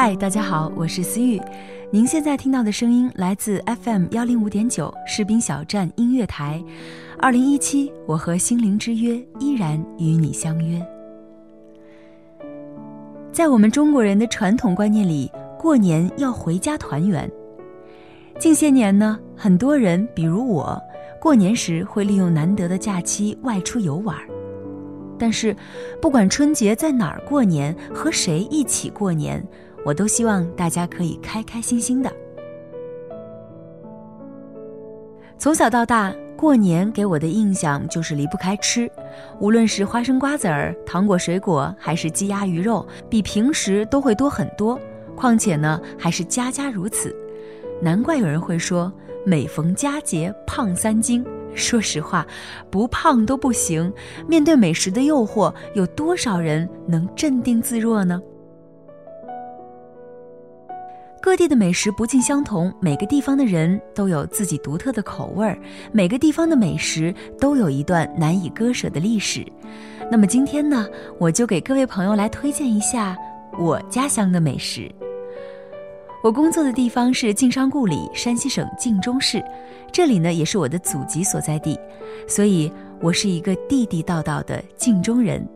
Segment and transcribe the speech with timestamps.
[0.00, 1.42] 嗨，大家好，我是思玉。
[1.90, 6.62] 您现在听到的声音来自 FM 幺零五点九士兵小站音乐台。
[7.18, 10.80] 二零一七，我和心灵之约依然与你相约。
[13.32, 17.28] 在我们中国人的传统观念里，过年要回家团圆。
[18.38, 20.80] 近些年呢，很多人，比如我，
[21.20, 24.16] 过年时会利用难得的假期外出游玩。
[25.18, 25.56] 但是，
[26.00, 29.44] 不管春节在哪儿过年，和谁一起过年，
[29.88, 32.12] 我都希望大家可以开开心心的。
[35.38, 36.14] 从小到大。
[36.36, 38.88] 过年给我的印象就是离不开吃，
[39.40, 44.78] 无论是花生瓜子儿、糖果水果，还是鸡鸭鱼肉，比平时都会多很多。
[45.16, 47.12] 况且呢，还是家家如此，
[47.82, 48.92] 难怪有人会说
[49.26, 51.26] 每逢佳节胖三斤。
[51.56, 52.24] 说实话，
[52.70, 53.92] 不胖都不行。
[54.28, 58.22] 面对美食的诱惑，有多少人能镇定自若呢？
[61.28, 65.58] 各地的美食不尽相同，每个地方的人都有自己独特的口味儿，
[65.92, 69.44] 每个地方的美食都有一段难以割舍的历史。
[70.10, 73.14] 那么今天呢，我就给各位朋友来推荐一下
[73.58, 74.90] 我家乡的美食。
[76.24, 79.44] 我工作的地方是晋商故里，山西省晋中市，
[79.92, 81.78] 这里呢也是我的祖籍所在地，
[82.26, 82.72] 所以
[83.02, 85.46] 我是一个地地道道的晋中人。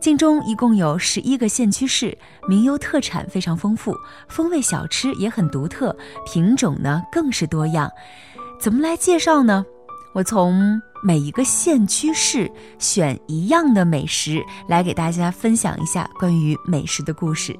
[0.00, 2.16] 晋中一共有十一个县区市，
[2.48, 3.94] 名优特产非常丰富，
[4.28, 5.94] 风味小吃也很独特，
[6.24, 7.90] 品种呢更是多样。
[8.58, 9.62] 怎么来介绍呢？
[10.14, 17.54] 我从每一个县区市选一样的美食来给大家分享一下关于美食的故事。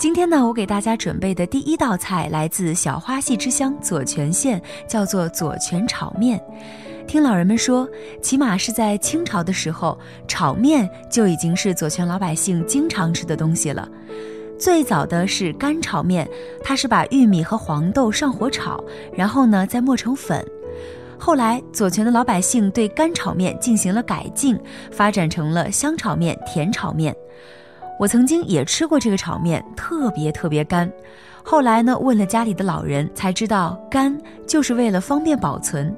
[0.00, 6.42] 今天呢，我给大家准备的第一道菜来自小花戏之乡左权县，叫做左权炒面。
[7.10, 7.88] 听老人们说，
[8.22, 9.98] 起码是在清朝的时候，
[10.28, 13.88] 炒面就已经是左权老百姓经常吃的东西了。
[14.56, 16.24] 最早的是干炒面，
[16.62, 18.80] 它是把玉米和黄豆上火炒，
[19.12, 20.46] 然后呢再磨成粉。
[21.18, 24.56] 后来左权的老百姓对干炒面进行了改进，
[24.92, 27.12] 发展成了香炒面、甜炒面。
[27.98, 30.88] 我曾经也吃过这个炒面，特别特别干。
[31.42, 34.16] 后来呢，问了家里的老人，才知道干
[34.46, 35.92] 就是为了方便保存。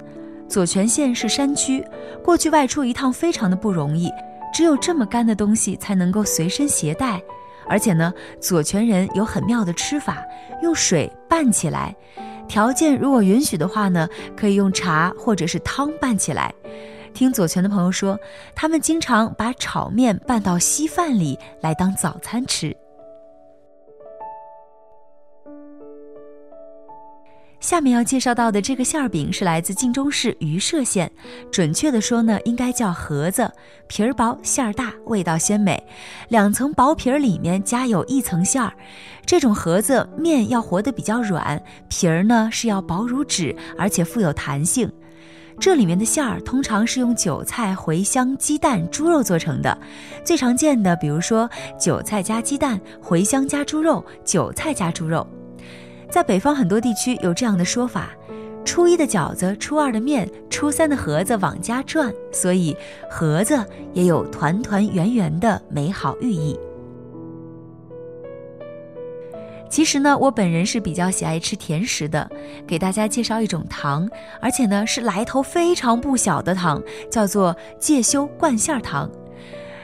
[0.53, 1.83] 左权县是山区，
[2.23, 4.11] 过去外出一趟非常的不容易，
[4.53, 7.19] 只有这么干的东西才能够随身携带。
[7.67, 10.23] 而且呢，左权人有很妙的吃法，
[10.63, 11.97] 用水拌起来，
[12.47, 16.53] 条件如果允许的话呢，可以用茶或者是汤拌起来。
[17.15, 18.19] 听左权的朋友说，
[18.55, 22.77] 他们经常把炒面拌到稀饭里来当早餐吃。
[27.63, 31.11] 下面要介绍到的这个馅儿饼是来自晋中市榆社县，
[31.53, 33.49] 准确的说呢，应该叫盒子，
[33.87, 35.81] 皮儿薄馅儿大，味道鲜美。
[36.29, 38.73] 两层薄皮儿里面夹有一层馅儿，
[39.25, 44.91] 这种盒子面要和得比较软，皮儿呢是要薄如纸，而且富有弹性。
[45.61, 49.79] 这里面的馅儿通常是用韭菜、茴香、鸡蛋、猪肉做成的，
[50.25, 51.49] 最常见的比如说
[51.79, 55.25] 韭菜加鸡蛋，茴香加猪肉，韭菜加猪肉。
[56.13, 58.11] 在北方很多地区有这样的说法：
[58.67, 62.13] 初一的饺子，初二的面，初三的盒子往家转。
[62.31, 62.77] 所以
[63.09, 63.59] 盒子
[63.95, 66.55] 也有团团圆圆的美好寓意。
[69.71, 72.31] 其实呢，我本人是比较喜爱吃甜食的，
[72.67, 74.07] 给大家介绍一种糖，
[74.39, 79.11] 而且呢是来头非常不小的糖，叫做介休灌馅糖。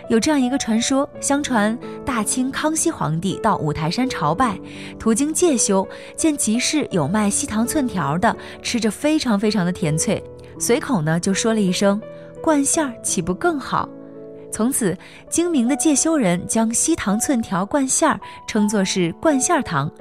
[0.08, 4.58] 有这样一个传说：相传大清康熙皇帝到五台山朝拜，
[4.98, 10.22] 途经介休，见集市有卖西糖寸条的，吃着非常非常的甜脆，
[10.58, 12.00] 随口呢就说了一声
[12.42, 13.86] “灌馅儿岂不更好”。
[14.50, 14.96] 从此，
[15.28, 19.92] 精明的介休人将西糖寸条灌馅儿称作是灌馅儿糖。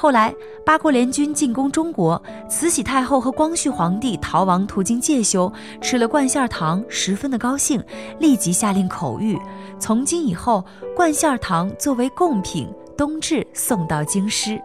[0.00, 5.52] 后来，八国联军进攻中国，慈禧太后和光绪皇帝逃亡途经介休，
[5.82, 7.84] 吃了灌馅儿糖，十分的高兴，
[8.18, 9.38] 立即下令口谕：
[9.78, 10.64] 从今以后，
[10.96, 12.66] 灌馅儿糖作为贡品，
[12.96, 14.58] 冬至送到京师。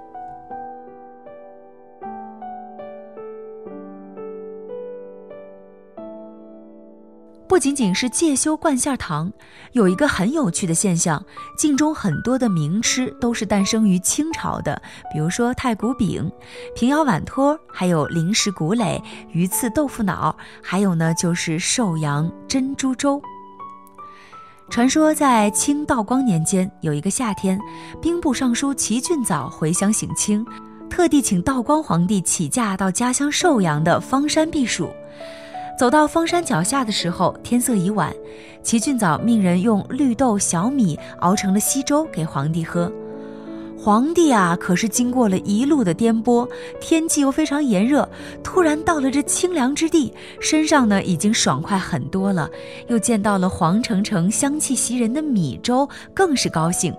[7.55, 9.31] 不仅仅是介休灌馅糖，
[9.71, 11.23] 有一个很有趣的现象：
[11.57, 14.81] 晋中很多的名吃都是诞生于清朝的，
[15.13, 16.29] 比如说太谷饼、
[16.75, 23.21] 平遥碗托，还有零食谷垒、鱼刺豆腐脑，还有呢就是寿阳珍珠粥。
[24.69, 27.57] 传说在清道光年间，有一个夏天，
[28.01, 30.45] 兵部尚书齐俊藻回乡省亲，
[30.89, 34.89] 特地请道光皇帝起驾到家乡寿阳的方山避暑。
[35.77, 38.13] 走到峰山脚下的时候，天色已晚。
[38.63, 42.91] 齐俊藻命人用绿豆、小米熬成了稀粥给皇帝喝。
[43.77, 46.49] 皇帝啊，可是经过了一路的颠簸，
[46.79, 48.09] 天气又非常炎热，
[48.41, 52.49] 突然到了这清凉之地，身上呢已经爽快很多了。
[52.87, 56.95] 又见到了黄澄澄、香气袭人的米粥，更是高兴。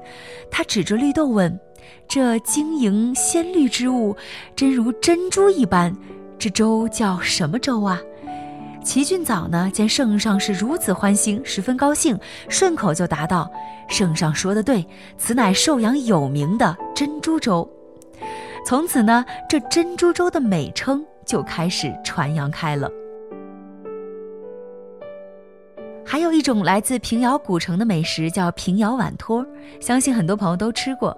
[0.50, 1.58] 他指着绿豆问
[2.06, 4.14] ：“这晶莹鲜绿之物，
[4.55, 5.93] 真如珍珠一般，
[6.38, 8.00] 这粥叫什么粥啊？”
[8.87, 12.17] 齐俊早呢，见圣上是如此欢心，十分高兴，
[12.49, 13.50] 顺口就答道
[13.91, 14.87] ：“圣上说的对，
[15.19, 17.69] 此乃寿阳有名的珍珠粥。”
[18.65, 22.88] 从此呢，这珍珠粥的美称就开始传扬开了。
[26.08, 29.44] 还有一种来自平遥古城的美食，叫平遥碗托，
[29.81, 31.14] 相信很多朋友都吃过。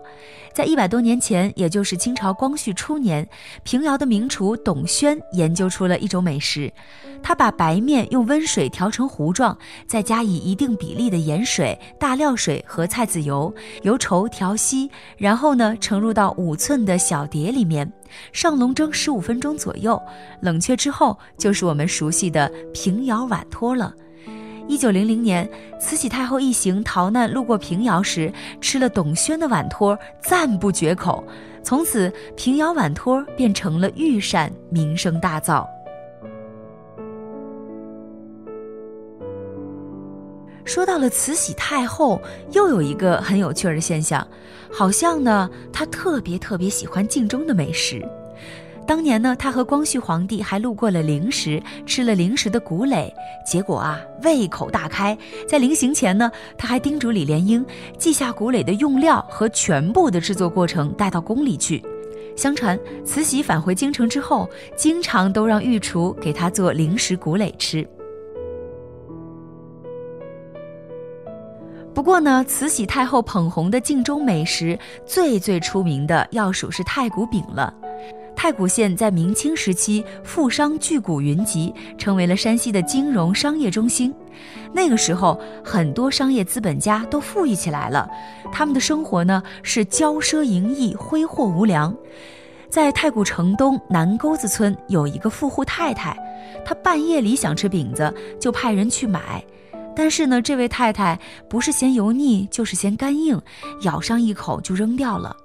[0.55, 3.29] 在一百多年前，也就是清朝光绪初年，
[3.63, 6.73] 平遥的名厨董宣研究出了一种美食。
[7.23, 9.57] 他把白面用温水调成糊状，
[9.87, 17.93] 再加以一定比例的盐水、大料水和菜籽油，由稠调稀，然后呢盛入到五寸的小碟里面，
[18.33, 20.01] 上笼蒸十五分钟左右。
[20.41, 23.93] 冷却之后，就是我们熟悉的平遥碗托了。
[24.69, 25.49] 一九零零年，
[25.81, 28.31] 慈禧太后一行逃难路过平遥时，
[28.61, 31.25] 吃了董宣的碗托，赞不绝口。
[31.65, 35.67] 从此，平遥碗托便成了御膳，名声大噪。
[40.67, 42.21] 说到了慈禧太后，
[42.53, 44.27] 又有一个很有趣的现象，
[44.71, 48.07] 好像呢，她特别特别喜欢晋中的美食。
[48.89, 53.13] 当年呢，他和光绪皇帝还路过了灵石，吃了灵石的谷垒，
[53.45, 55.17] 结果啊，胃口大开。
[55.47, 57.63] 在临行前呢，他还叮嘱李莲英
[57.99, 61.85] 记下谷垒的用料和全部的制作过程，带到宫里去。
[62.35, 67.87] 相传，慈禧返回京城之后，经常都让御厨给她做灵石谷垒吃。
[71.93, 77.75] 不过呢，慈禧太后捧红的晋中美食，最最出名的要数是太谷饼了。
[78.39, 84.15] 太谷县在明清时期富商巨贾云集，成为了山西的金融商业中心。
[84.73, 88.09] 那个时候，很多商业资本家都富裕起来了，
[88.53, 91.93] 他们的生活呢是骄奢淫逸、挥霍无良。
[92.71, 96.17] 在太谷城东南沟子村有一个富户太太，
[96.65, 99.45] 她半夜里想吃饼子，就派人去买。
[99.97, 101.19] 但是呢，这位太太
[101.51, 103.43] 不是嫌油腻，就是嫌干硬，
[103.83, 105.37] 咬上一口就扔掉了。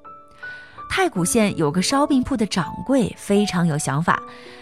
[0.96, 4.22] 太谷县有个烧饼铺的掌柜非常有想法，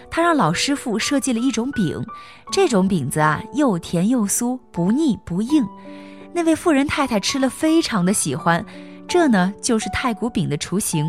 [0.10, 2.02] 他让老师傅设计了一种饼，
[2.54, 5.68] 这种饼子啊又甜又酥，不腻不硬。
[6.34, 8.66] 那位富人太太吃了非常的喜欢，
[9.10, 11.06] 这呢就是太谷饼的雏形。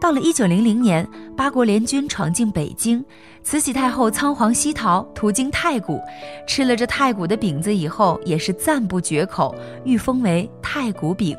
[0.00, 3.04] 到了一九零零年，八国联军闯进北京，
[3.42, 6.00] 慈禧太后仓皇西逃，途经太谷，
[6.48, 11.36] 吃了这太谷的饼子以后，也是赞不绝口，御封为太谷饼。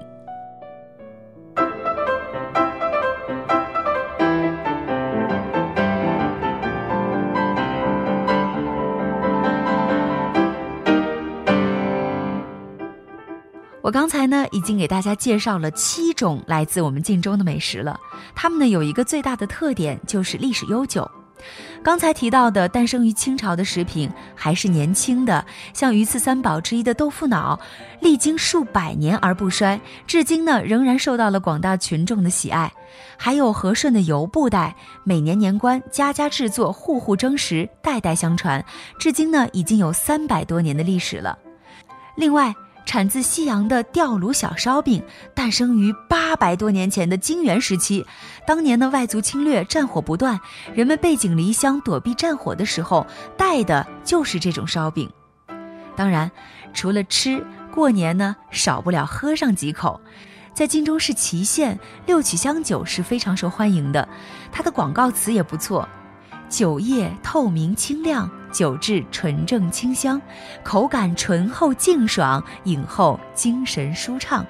[13.88, 17.98] 我刚才呢已经给大家介绍了七种来自我们晋中的美食了，
[18.36, 21.10] 它们呢有一个最大的特点就是历史悠久。
[21.82, 27.58] 刚才提到的诞生于清朝的食品还是年轻的，像鱼刺三宝之一的豆腐脑，
[28.02, 32.70] 历经数百年而不衰，至今呢仍然受到了广大群众的喜爱。
[33.16, 34.76] 还有和顺的油布袋，
[35.06, 38.62] 每年年关家家制作，户户蒸食，代代相传，
[39.00, 41.40] 至今呢已经有三百多年的历史了。
[42.18, 42.54] 另外，
[42.88, 45.04] 产自西洋的吊炉小烧饼，
[45.36, 48.04] 诞生于八百多年前的金元时期。
[48.48, 50.40] 当年的外族侵略，战火不断，
[50.74, 55.12] 人们背井离乡躲避战火的时候，带的就是这种烧饼。
[55.98, 56.32] 当然，
[56.74, 60.00] 除了吃，过年呢少不了喝上几口。
[60.54, 64.08] 在晋中市祁县，六曲香酒是非常受欢迎的，
[64.50, 65.88] 它的广告词也不错。
[66.50, 70.22] 酒液透明清亮，酒质纯正清香，
[70.64, 74.46] 口感醇厚劲爽，饮后精神舒畅。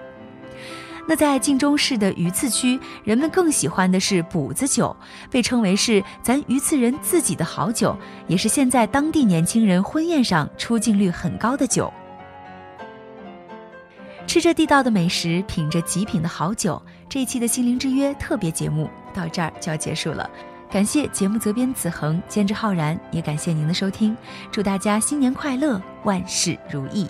[1.10, 4.94] 那在晋中市的榆次区，人们更喜欢的是补子酒，
[5.32, 11.92] 被称为是咱榆次人自己的好酒，也是现在当地年轻人婚宴上出镜率很高的酒。
[14.28, 20.30] 吃着地道的美食，品着极品的好酒，这一期的心灵之约特别节目到这儿就要结束了。
[20.70, 24.16] 感谢节目责编子恒，监制浩然，也感谢您的收听。
[24.52, 27.08] 祝大家新年快乐，万事如意。